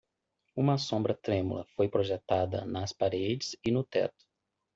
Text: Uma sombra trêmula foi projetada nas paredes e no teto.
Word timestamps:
Uma 0.55 0.79
sombra 0.79 1.13
trêmula 1.13 1.63
foi 1.75 1.87
projetada 1.87 2.65
nas 2.65 2.91
paredes 2.91 3.55
e 3.63 3.69
no 3.69 3.83
teto. 3.83 4.25